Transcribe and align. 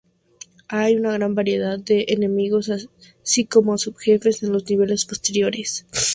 Hay 0.67 0.95
una 0.95 1.11
gran 1.11 1.35
variedad 1.35 1.77
de 1.77 2.05
enemigos, 2.07 2.71
así 2.71 3.45
como 3.45 3.77
sub-jefes 3.77 4.41
en 4.41 4.51
los 4.51 4.67
niveles 4.67 5.05
posteriores. 5.05 5.85